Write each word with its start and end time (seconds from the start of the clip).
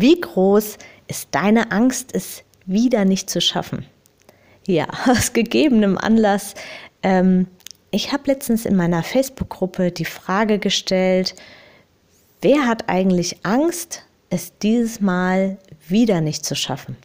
Wie 0.00 0.20
groß 0.20 0.78
ist 1.08 1.28
deine 1.32 1.72
Angst, 1.72 2.10
es 2.14 2.44
wieder 2.66 3.04
nicht 3.04 3.28
zu 3.28 3.40
schaffen? 3.40 3.84
Ja, 4.64 4.86
aus 5.08 5.32
gegebenem 5.32 5.98
Anlass. 5.98 6.54
Ähm, 7.02 7.48
ich 7.90 8.12
habe 8.12 8.22
letztens 8.26 8.64
in 8.64 8.76
meiner 8.76 9.02
Facebook-Gruppe 9.02 9.90
die 9.90 10.04
Frage 10.04 10.60
gestellt, 10.60 11.34
wer 12.42 12.68
hat 12.68 12.88
eigentlich 12.88 13.44
Angst, 13.44 14.04
es 14.30 14.56
dieses 14.58 15.00
Mal 15.00 15.58
wieder 15.88 16.20
nicht 16.20 16.44
zu 16.44 16.54
schaffen? 16.54 16.96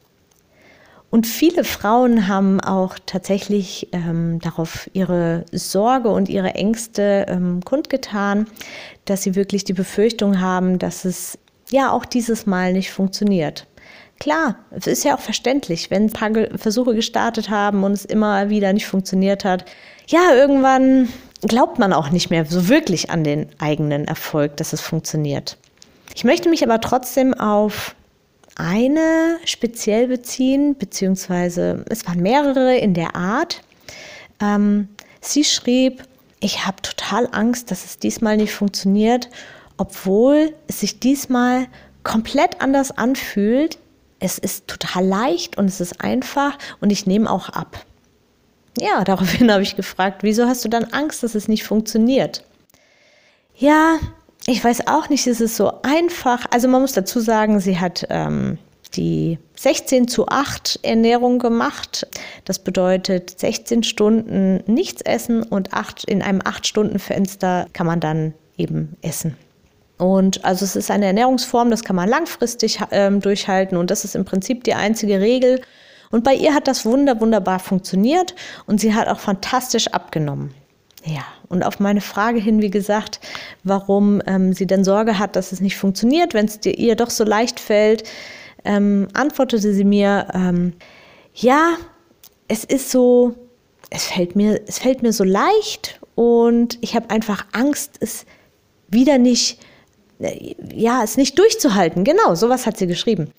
Und 1.10 1.26
viele 1.26 1.64
Frauen 1.64 2.28
haben 2.28 2.62
auch 2.62 3.00
tatsächlich 3.08 3.88
ähm, 3.92 4.38
darauf 4.40 4.88
ihre 4.94 5.46
Sorge 5.52 6.10
und 6.10 6.30
ihre 6.30 6.54
Ängste 6.54 7.26
ähm, 7.28 7.62
kundgetan, 7.66 8.46
dass 9.06 9.24
sie 9.24 9.34
wirklich 9.34 9.64
die 9.64 9.74
Befürchtung 9.74 10.40
haben, 10.40 10.78
dass 10.78 11.06
es 11.06 11.40
ja 11.74 11.92
auch 11.92 12.06
dieses 12.06 12.46
Mal 12.46 12.72
nicht 12.72 12.92
funktioniert. 12.92 13.68
Klar, 14.20 14.56
es 14.72 14.88
ist 14.88 15.04
ja 15.04 15.16
auch 15.16 15.20
verständlich, 15.20 15.92
wenn 15.92 16.06
ein 16.06 16.14
paar 16.14 16.30
Versuche 16.56 16.96
gestartet 16.96 17.50
haben 17.50 17.84
und 17.84 17.92
es 17.92 18.06
immer 18.06 18.50
wieder 18.50 18.72
nicht 18.72 18.86
funktioniert 18.86 19.44
hat. 19.44 19.66
Ja, 20.08 20.34
irgendwann 20.34 21.10
glaubt 21.42 21.80
man 21.80 21.92
auch 21.92 22.10
nicht 22.10 22.30
mehr 22.30 22.46
so 22.46 22.70
wirklich 22.70 23.10
an 23.10 23.24
den 23.24 23.48
eigenen 23.60 24.06
Erfolg, 24.06 24.56
dass 24.58 24.72
es 24.72 24.80
funktioniert. 24.80 25.58
Ich 26.16 26.24
möchte 26.24 26.48
mich 26.48 26.64
aber 26.64 26.80
trotzdem 26.80 27.34
auf 27.34 27.96
eine 28.56 29.38
speziell 29.46 30.08
beziehen, 30.08 30.76
beziehungsweise 30.78 31.84
es 31.90 32.06
waren 32.06 32.22
mehrere 32.22 32.78
in 32.78 32.94
der 32.94 33.16
Art. 33.16 33.62
Ähm, 34.40 34.90
sie 35.22 35.44
schrieb, 35.44 36.04
ich 36.40 36.66
habe 36.66 36.82
total 36.82 37.28
Angst, 37.32 37.72
dass 37.72 37.84
es 37.84 37.98
diesmal 37.98 38.38
nicht 38.38 38.54
funktioniert 38.54 39.30
obwohl 39.78 40.54
es 40.68 40.80
sich 40.80 41.00
diesmal 41.00 41.68
komplett 42.04 42.62
anders 42.62 42.92
anfühlt. 42.92 43.78
Es 44.20 44.38
ist 44.38 44.68
total 44.68 45.06
leicht 45.06 45.58
und 45.58 45.66
es 45.66 45.82
ist 45.82 46.02
einfach 46.02 46.58
und 46.80 46.92
ich 46.92 47.08
nehme 47.08 47.30
auch 47.30 47.50
ab. 47.50 47.86
Ja, 48.80 49.04
daraufhin 49.06 49.52
habe 49.52 49.64
ich 49.64 49.76
gefragt, 49.76 50.24
wieso 50.24 50.48
hast 50.48 50.64
du 50.64 50.70
dann 50.70 50.86
Angst, 50.86 51.24
dass 51.24 51.36
es 51.36 51.48
nicht 51.48 51.64
funktioniert? 51.64 52.46
Ja, 53.56 53.98
ich 54.46 54.64
weiß 54.64 54.88
auch 54.88 55.10
nicht, 55.10 55.26
es 55.28 55.40
ist 55.40 55.56
so 55.56 55.82
einfach. 55.84 56.46
Also 56.52 56.68
man 56.68 56.82
muss 56.82 56.94
dazu 56.94 57.20
sagen, 57.20 57.60
sie 57.60 57.80
hat 57.80 58.06
ähm, 58.10 58.58
die 58.96 59.40
16 59.56 60.08
zu 60.08 60.28
8 60.28 60.80
Ernährung 60.84 61.40
gemacht. 61.40 62.08
Das 62.46 62.60
bedeutet 62.60 63.40
16 63.40 63.84
Stunden 63.84 64.64
nichts 64.66 65.02
essen 65.02 65.44
und 65.44 65.74
8, 65.74 66.04
in 66.06 66.22
einem 66.22 66.40
8-Stunden-Fenster 66.42 67.68
kann 67.74 67.88
man 67.88 68.00
dann 68.00 68.34
eben 68.58 68.98
essen. 69.02 69.38
Und 69.98 70.44
also 70.44 70.66
es 70.66 70.76
ist 70.76 70.92
eine 70.92 71.06
Ernährungsform, 71.06 71.70
das 71.70 71.84
kann 71.84 71.96
man 71.96 72.10
langfristig 72.10 72.80
ähm, 72.92 73.20
durchhalten 73.22 73.78
und 73.78 73.92
das 73.92 74.06
ist 74.06 74.16
im 74.16 74.26
Prinzip 74.26 74.64
die 74.64 74.74
einzige 74.74 75.20
Regel. 75.20 75.62
Und 76.12 76.24
bei 76.24 76.34
ihr 76.34 76.54
hat 76.54 76.68
das 76.68 76.86
wunder, 76.86 77.20
wunderbar 77.22 77.60
funktioniert 77.60 78.36
und 78.66 78.80
sie 78.80 78.94
hat 78.94 79.08
auch 79.08 79.20
fantastisch 79.20 79.88
abgenommen. 79.88 80.54
Ja, 81.06 81.24
und 81.50 81.64
auf 81.64 81.80
meine 81.80 82.02
Frage 82.02 82.40
hin, 82.40 82.62
wie 82.62 82.70
gesagt, 82.70 83.20
warum 83.64 84.22
ähm, 84.26 84.54
sie 84.54 84.66
denn 84.66 84.84
Sorge 84.84 85.20
hat, 85.20 85.36
dass 85.36 85.52
es 85.52 85.60
nicht 85.60 85.78
funktioniert, 85.78 86.34
wenn 86.34 86.46
es 86.46 86.60
ihr 86.66 86.96
doch 86.96 87.10
so 87.10 87.24
leicht 87.24 87.60
fällt, 87.60 88.04
ähm, 88.64 89.10
antwortete 89.14 89.74
sie 89.74 89.84
mir, 89.84 90.28
ähm, 90.34 90.74
ja, 91.34 91.74
es 92.48 92.64
ist 92.64 92.90
so, 92.90 93.36
es 93.90 94.06
fällt 94.06 94.36
mir, 94.36 94.62
es 94.66 94.80
fällt 94.80 95.04
mir 95.04 95.12
so 95.12 95.24
leicht 95.24 96.00
und 96.16 96.78
ich 96.82 96.96
habe 96.96 97.10
einfach 97.10 97.46
Angst, 97.52 97.98
es 98.00 98.26
wieder 98.88 99.18
nicht 99.18 99.60
ja, 100.20 101.04
es 101.04 101.18
nicht 101.18 101.38
durchzuhalten. 101.38 102.04
Genau, 102.04 102.36
sowas 102.36 102.66
hat 102.66 102.78
sie 102.78 102.88
geschrieben. 102.88 103.32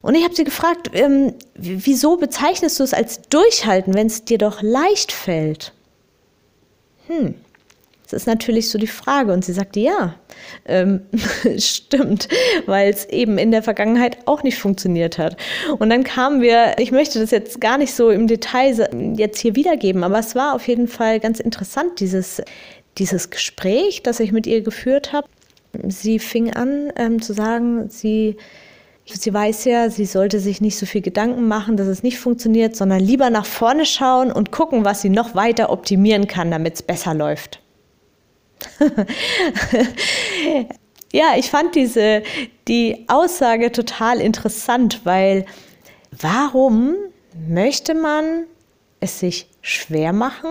Und 0.00 0.16
ich 0.16 0.24
habe 0.24 0.34
sie 0.34 0.44
gefragt, 0.44 0.90
ähm, 0.94 1.34
wieso 1.54 2.16
bezeichnest 2.16 2.78
du 2.80 2.84
es 2.84 2.92
als 2.92 3.22
Durchhalten, 3.22 3.94
wenn 3.94 4.08
es 4.08 4.24
dir 4.24 4.38
doch 4.38 4.60
leicht 4.60 5.12
fällt? 5.12 5.72
Hm, 7.06 7.34
das 8.12 8.22
ist 8.22 8.26
natürlich 8.26 8.68
so 8.68 8.78
die 8.78 8.88
Frage. 8.88 9.32
Und 9.32 9.44
sie 9.44 9.52
sagte, 9.52 9.78
ja, 9.80 10.16
ähm, 10.66 11.02
stimmt, 11.56 12.28
weil 12.66 12.90
es 12.90 13.06
eben 13.06 13.38
in 13.38 13.52
der 13.52 13.62
Vergangenheit 13.62 14.18
auch 14.26 14.42
nicht 14.42 14.58
funktioniert 14.58 15.18
hat. 15.18 15.36
Und 15.78 15.88
dann 15.88 16.04
kamen 16.04 16.42
wir, 16.42 16.78
ich 16.78 16.90
möchte 16.90 17.20
das 17.20 17.30
jetzt 17.30 17.60
gar 17.60 17.78
nicht 17.78 17.94
so 17.94 18.10
im 18.10 18.26
Detail 18.26 18.88
jetzt 19.16 19.38
hier 19.38 19.54
wiedergeben, 19.54 20.04
aber 20.04 20.18
es 20.18 20.34
war 20.34 20.54
auf 20.54 20.66
jeden 20.66 20.88
Fall 20.88 21.20
ganz 21.20 21.40
interessant, 21.40 22.00
dieses, 22.00 22.42
dieses 22.98 23.30
Gespräch, 23.30 24.02
das 24.02 24.20
ich 24.20 24.32
mit 24.32 24.46
ihr 24.46 24.62
geführt 24.62 25.12
habe. 25.12 25.28
Sie 25.88 26.18
fing 26.18 26.52
an 26.52 26.92
ähm, 26.96 27.22
zu 27.22 27.32
sagen, 27.32 27.88
sie, 27.88 28.36
sie 29.06 29.32
weiß 29.32 29.64
ja, 29.64 29.88
sie 29.90 30.04
sollte 30.04 30.38
sich 30.38 30.60
nicht 30.60 30.76
so 30.76 30.84
viel 30.86 31.00
Gedanken 31.00 31.48
machen, 31.48 31.76
dass 31.76 31.86
es 31.86 32.02
nicht 32.02 32.18
funktioniert, 32.18 32.76
sondern 32.76 33.00
lieber 33.00 33.30
nach 33.30 33.46
vorne 33.46 33.86
schauen 33.86 34.30
und 34.30 34.52
gucken, 34.52 34.84
was 34.84 35.00
sie 35.02 35.08
noch 35.08 35.34
weiter 35.34 35.70
optimieren 35.70 36.26
kann, 36.26 36.50
damit 36.50 36.74
es 36.74 36.82
besser 36.82 37.14
läuft. 37.14 37.60
ja, 41.12 41.32
ich 41.36 41.50
fand 41.50 41.74
diese 41.74 42.22
die 42.68 43.06
Aussage 43.08 43.72
total 43.72 44.20
interessant, 44.20 45.00
weil 45.04 45.46
warum 46.20 46.94
möchte 47.48 47.94
man 47.94 48.44
es 49.00 49.18
sich 49.18 49.48
schwer 49.62 50.12
machen, 50.12 50.50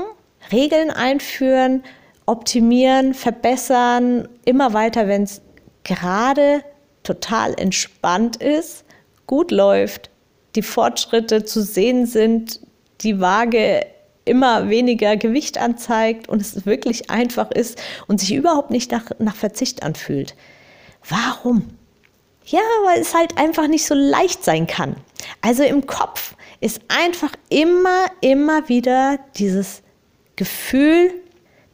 Regeln 0.51 0.89
einführen, 0.89 1.83
optimieren, 2.31 3.13
verbessern, 3.13 4.27
immer 4.45 4.73
weiter, 4.73 5.07
wenn 5.09 5.23
es 5.23 5.41
gerade 5.83 6.63
total 7.03 7.53
entspannt 7.59 8.37
ist, 8.37 8.85
gut 9.27 9.51
läuft, 9.51 10.09
die 10.55 10.61
Fortschritte 10.61 11.43
zu 11.43 11.61
sehen 11.61 12.05
sind, 12.05 12.61
die 13.01 13.19
Waage 13.19 13.85
immer 14.23 14.69
weniger 14.69 15.17
Gewicht 15.17 15.57
anzeigt 15.57 16.29
und 16.29 16.41
es 16.41 16.65
wirklich 16.65 17.09
einfach 17.09 17.51
ist 17.51 17.81
und 18.07 18.21
sich 18.21 18.33
überhaupt 18.33 18.71
nicht 18.71 18.91
nach, 18.91 19.05
nach 19.19 19.35
Verzicht 19.35 19.83
anfühlt. 19.83 20.35
Warum? 21.09 21.67
Ja, 22.45 22.61
weil 22.85 23.01
es 23.01 23.13
halt 23.13 23.37
einfach 23.37 23.67
nicht 23.67 23.85
so 23.85 23.93
leicht 23.93 24.43
sein 24.43 24.67
kann. 24.67 24.95
Also 25.41 25.63
im 25.63 25.85
Kopf 25.85 26.35
ist 26.61 26.81
einfach 26.87 27.33
immer, 27.49 28.05
immer 28.21 28.69
wieder 28.69 29.19
dieses 29.35 29.81
Gefühl 30.35 31.20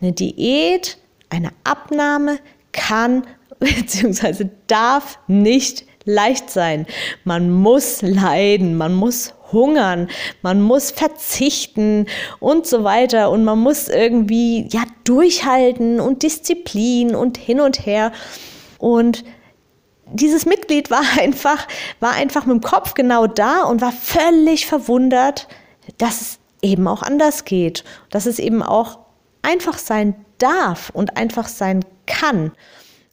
eine 0.01 0.11
Diät, 0.11 0.97
eine 1.29 1.49
Abnahme 1.63 2.39
kann 2.71 3.25
bzw. 3.59 4.49
darf 4.67 5.19
nicht 5.27 5.85
leicht 6.05 6.49
sein. 6.49 6.87
Man 7.25 7.51
muss 7.51 8.01
leiden, 8.01 8.77
man 8.77 8.93
muss 8.93 9.33
hungern, 9.51 10.09
man 10.41 10.61
muss 10.61 10.91
verzichten 10.91 12.05
und 12.39 12.65
so 12.65 12.83
weiter 12.83 13.29
und 13.29 13.43
man 13.43 13.59
muss 13.59 13.87
irgendwie 13.87 14.67
ja 14.69 14.83
durchhalten 15.03 15.99
und 15.99 16.23
Disziplin 16.23 17.15
und 17.15 17.37
hin 17.37 17.61
und 17.61 17.85
her 17.85 18.11
und 18.77 19.23
dieses 20.11 20.45
Mitglied 20.45 20.89
war 20.91 21.03
einfach 21.19 21.67
war 21.99 22.11
einfach 22.11 22.45
mit 22.45 22.55
dem 22.55 22.61
Kopf 22.61 22.93
genau 22.93 23.27
da 23.27 23.63
und 23.63 23.81
war 23.81 23.91
völlig 23.93 24.65
verwundert, 24.65 25.47
dass 25.97 26.21
es 26.21 26.39
eben 26.61 26.87
auch 26.87 27.03
anders 27.03 27.45
geht, 27.45 27.83
dass 28.09 28.25
es 28.25 28.39
eben 28.39 28.63
auch 28.63 28.99
einfach 29.41 29.77
sein 29.77 30.15
darf 30.37 30.89
und 30.89 31.17
einfach 31.17 31.47
sein 31.47 31.83
kann. 32.05 32.51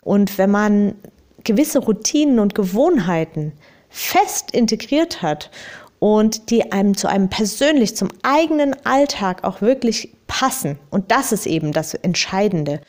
Und 0.03 0.39
wenn 0.39 0.51
man 0.51 0.95
gewisse 1.43 1.79
Routinen 1.79 2.39
und 2.39 2.55
Gewohnheiten 2.55 3.53
fest 3.89 4.51
integriert 4.51 5.23
hat 5.23 5.51
und 5.99 6.51
die 6.51 6.73
einem 6.73 6.97
zu 6.97 7.09
einem 7.09 7.29
persönlich, 7.29 7.97
zum 7.97 8.09
eigenen 8.23 8.75
Alltag 8.85 9.45
auch 9.45 9.61
wirklich 9.61 10.15
passen, 10.27 10.79
und 10.91 11.11
das 11.11 11.33
ist 11.33 11.47
eben 11.47 11.73
das 11.73 11.95
Entscheidende, 11.95 12.81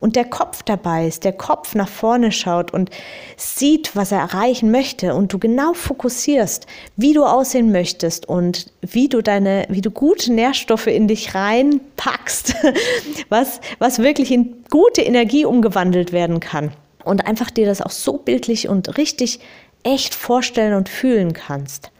und 0.00 0.16
der 0.16 0.24
Kopf 0.24 0.62
dabei 0.62 1.06
ist, 1.06 1.24
der 1.24 1.34
Kopf 1.34 1.74
nach 1.74 1.88
vorne 1.88 2.32
schaut 2.32 2.72
und 2.72 2.90
sieht, 3.36 3.94
was 3.94 4.10
er 4.10 4.18
erreichen 4.18 4.70
möchte 4.70 5.14
und 5.14 5.32
du 5.32 5.38
genau 5.38 5.74
fokussierst, 5.74 6.66
wie 6.96 7.12
du 7.12 7.24
aussehen 7.24 7.70
möchtest 7.70 8.26
und 8.26 8.72
wie 8.80 9.08
du 9.08 9.22
deine, 9.22 9.66
wie 9.68 9.82
du 9.82 9.90
gute 9.90 10.32
Nährstoffe 10.32 10.86
in 10.86 11.06
dich 11.06 11.34
reinpackst, 11.34 12.54
was, 13.28 13.60
was 13.78 13.98
wirklich 13.98 14.32
in 14.32 14.64
gute 14.70 15.02
Energie 15.02 15.44
umgewandelt 15.44 16.12
werden 16.12 16.40
kann 16.40 16.72
und 17.04 17.26
einfach 17.26 17.50
dir 17.50 17.66
das 17.66 17.82
auch 17.82 17.90
so 17.90 18.14
bildlich 18.14 18.68
und 18.68 18.96
richtig 18.96 19.40
echt 19.82 20.14
vorstellen 20.14 20.74
und 20.74 20.88
fühlen 20.88 21.34
kannst. 21.34 21.90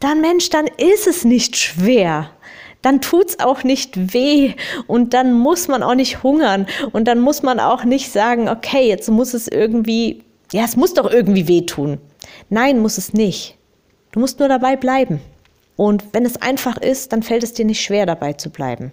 dann 0.00 0.20
Mensch, 0.20 0.50
dann 0.50 0.66
ist 0.66 1.06
es 1.06 1.24
nicht 1.24 1.56
schwer 1.56 2.30
dann 2.86 3.00
tut 3.00 3.30
es 3.30 3.40
auch 3.40 3.64
nicht 3.64 4.14
weh 4.14 4.54
und 4.86 5.12
dann 5.12 5.32
muss 5.32 5.66
man 5.66 5.82
auch 5.82 5.96
nicht 5.96 6.22
hungern 6.22 6.68
und 6.92 7.08
dann 7.08 7.18
muss 7.18 7.42
man 7.42 7.58
auch 7.58 7.82
nicht 7.82 8.12
sagen, 8.12 8.48
okay, 8.48 8.86
jetzt 8.86 9.10
muss 9.10 9.34
es 9.34 9.48
irgendwie, 9.48 10.22
ja, 10.52 10.62
es 10.62 10.76
muss 10.76 10.94
doch 10.94 11.10
irgendwie 11.10 11.48
wehtun. 11.48 11.98
Nein, 12.48 12.78
muss 12.78 12.96
es 12.96 13.12
nicht. 13.12 13.56
Du 14.12 14.20
musst 14.20 14.38
nur 14.38 14.48
dabei 14.48 14.76
bleiben. 14.76 15.20
Und 15.74 16.04
wenn 16.12 16.24
es 16.24 16.40
einfach 16.40 16.76
ist, 16.76 17.12
dann 17.12 17.24
fällt 17.24 17.42
es 17.42 17.54
dir 17.54 17.64
nicht 17.64 17.82
schwer, 17.82 18.06
dabei 18.06 18.34
zu 18.34 18.50
bleiben. 18.50 18.92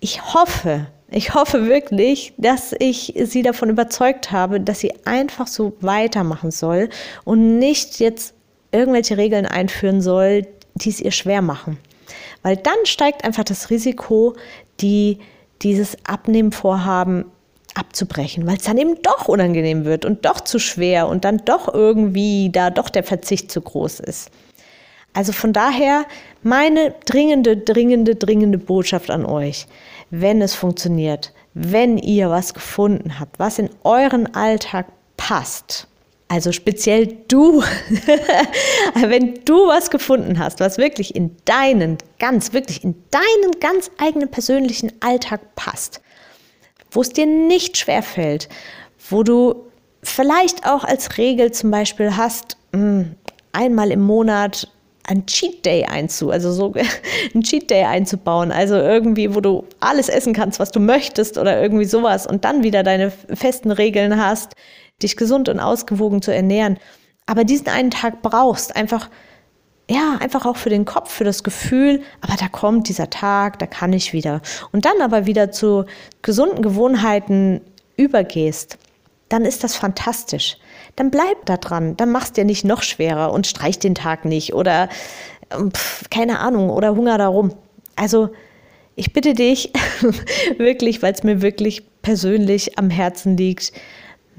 Ich 0.00 0.32
hoffe, 0.32 0.86
ich 1.10 1.34
hoffe 1.34 1.66
wirklich, 1.66 2.32
dass 2.38 2.74
ich 2.78 3.12
sie 3.22 3.42
davon 3.42 3.68
überzeugt 3.68 4.32
habe, 4.32 4.62
dass 4.62 4.80
sie 4.80 4.94
einfach 5.04 5.46
so 5.46 5.74
weitermachen 5.82 6.50
soll 6.50 6.88
und 7.26 7.58
nicht 7.58 8.00
jetzt 8.00 8.32
irgendwelche 8.72 9.18
Regeln 9.18 9.44
einführen 9.44 10.00
soll, 10.00 10.46
die 10.74 10.88
es 10.88 11.02
ihr 11.02 11.12
schwer 11.12 11.42
machen 11.42 11.76
weil 12.42 12.56
dann 12.56 12.78
steigt 12.84 13.24
einfach 13.24 13.44
das 13.44 13.70
Risiko, 13.70 14.34
die, 14.80 15.18
dieses 15.62 15.96
Abnehmvorhaben 16.04 17.26
abzubrechen, 17.74 18.46
weil 18.46 18.56
es 18.56 18.64
dann 18.64 18.78
eben 18.78 19.00
doch 19.02 19.28
unangenehm 19.28 19.84
wird 19.84 20.04
und 20.04 20.24
doch 20.24 20.40
zu 20.40 20.58
schwer 20.58 21.08
und 21.08 21.24
dann 21.24 21.38
doch 21.44 21.72
irgendwie 21.72 22.50
da 22.50 22.70
doch 22.70 22.88
der 22.88 23.04
Verzicht 23.04 23.50
zu 23.50 23.60
groß 23.60 24.00
ist. 24.00 24.30
Also 25.14 25.32
von 25.32 25.52
daher 25.52 26.04
meine 26.42 26.94
dringende, 27.06 27.56
dringende, 27.56 28.14
dringende 28.14 28.58
Botschaft 28.58 29.10
an 29.10 29.24
euch, 29.24 29.66
wenn 30.10 30.42
es 30.42 30.54
funktioniert, 30.54 31.32
wenn 31.54 31.98
ihr 31.98 32.30
was 32.30 32.54
gefunden 32.54 33.18
habt, 33.18 33.38
was 33.38 33.58
in 33.58 33.70
euren 33.84 34.34
Alltag 34.34 34.86
passt, 35.16 35.88
also 36.28 36.52
speziell 36.52 37.06
du, 37.28 37.62
wenn 38.94 39.40
du 39.46 39.66
was 39.66 39.90
gefunden 39.90 40.38
hast, 40.38 40.60
was 40.60 40.76
wirklich 40.76 41.14
in 41.14 41.34
deinen, 41.46 41.96
ganz, 42.18 42.52
wirklich 42.52 42.84
in 42.84 42.94
deinen 43.10 43.60
ganz 43.60 43.90
eigenen 43.96 44.30
persönlichen 44.30 44.92
Alltag 45.00 45.54
passt, 45.56 46.02
wo 46.90 47.00
es 47.00 47.10
dir 47.10 47.26
nicht 47.26 47.78
schwer 47.78 48.02
fällt, 48.02 48.48
wo 49.08 49.22
du 49.22 49.68
vielleicht 50.02 50.66
auch 50.66 50.84
als 50.84 51.16
Regel 51.16 51.52
zum 51.52 51.70
Beispiel 51.70 52.16
hast, 52.16 52.58
hm, 52.74 53.14
einmal 53.52 53.90
im 53.90 54.02
Monat 54.02 54.70
ein 55.08 55.24
Cheat 55.26 55.64
Day 55.64 55.84
einzu, 55.84 56.30
also 56.30 56.52
so 56.52 56.74
ein 57.34 57.42
Cheat 57.42 57.70
Day 57.70 57.84
einzubauen, 57.84 58.52
also 58.52 58.76
irgendwie, 58.76 59.34
wo 59.34 59.40
du 59.40 59.64
alles 59.80 60.08
essen 60.08 60.34
kannst, 60.34 60.60
was 60.60 60.70
du 60.70 60.80
möchtest 60.80 61.38
oder 61.38 61.60
irgendwie 61.60 61.86
sowas 61.86 62.26
und 62.26 62.44
dann 62.44 62.62
wieder 62.62 62.82
deine 62.82 63.10
festen 63.10 63.70
Regeln 63.70 64.22
hast, 64.22 64.52
dich 65.02 65.16
gesund 65.16 65.48
und 65.48 65.60
ausgewogen 65.60 66.20
zu 66.20 66.32
ernähren. 66.32 66.78
Aber 67.26 67.44
diesen 67.44 67.68
einen 67.68 67.90
Tag 67.90 68.20
brauchst 68.20 68.76
einfach, 68.76 69.08
ja, 69.90 70.18
einfach 70.20 70.44
auch 70.44 70.56
für 70.56 70.70
den 70.70 70.84
Kopf, 70.84 71.10
für 71.10 71.24
das 71.24 71.42
Gefühl, 71.42 72.02
aber 72.20 72.34
da 72.38 72.48
kommt 72.48 72.88
dieser 72.88 73.08
Tag, 73.08 73.58
da 73.58 73.66
kann 73.66 73.94
ich 73.94 74.12
wieder. 74.12 74.42
Und 74.72 74.84
dann 74.84 75.00
aber 75.00 75.24
wieder 75.24 75.50
zu 75.50 75.86
gesunden 76.20 76.62
Gewohnheiten 76.62 77.62
übergehst, 77.96 78.78
dann 79.28 79.44
ist 79.44 79.64
das 79.64 79.76
fantastisch. 79.76 80.56
Dann 80.96 81.10
bleib 81.10 81.44
da 81.46 81.56
dran, 81.56 81.96
dann 81.96 82.10
machst 82.10 82.36
dir 82.36 82.44
nicht 82.44 82.64
noch 82.64 82.82
schwerer 82.82 83.32
und 83.32 83.46
streich 83.46 83.78
den 83.78 83.94
Tag 83.94 84.24
nicht 84.24 84.54
oder 84.54 84.88
ähm, 85.50 85.70
pf, 85.70 86.10
keine 86.10 86.40
Ahnung 86.40 86.70
oder 86.70 86.94
Hunger 86.94 87.18
darum. 87.18 87.52
Also 87.96 88.30
ich 88.96 89.12
bitte 89.12 89.34
dich 89.34 89.72
wirklich, 90.58 91.02
weil 91.02 91.12
es 91.12 91.22
mir 91.22 91.42
wirklich 91.42 91.84
persönlich 92.02 92.78
am 92.78 92.90
Herzen 92.90 93.36
liegt, 93.36 93.72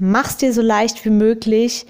Mach's 0.02 0.38
dir 0.38 0.54
so 0.54 0.62
leicht 0.62 1.04
wie 1.04 1.10
möglich. 1.10 1.84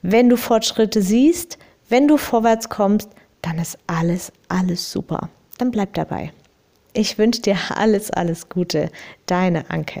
Wenn 0.00 0.30
du 0.30 0.38
Fortschritte 0.38 1.02
siehst, 1.02 1.58
wenn 1.90 2.08
du 2.08 2.16
vorwärts 2.16 2.70
kommst, 2.70 3.10
dann 3.42 3.58
ist 3.58 3.76
alles, 3.86 4.32
alles 4.48 4.90
super. 4.90 5.28
Dann 5.58 5.70
bleib 5.70 5.92
dabei. 5.92 6.32
Ich 6.94 7.18
wünsche 7.18 7.42
dir 7.42 7.58
alles, 7.68 8.10
alles 8.10 8.48
Gute. 8.48 8.90
Deine 9.26 9.68
Anke. 9.68 10.00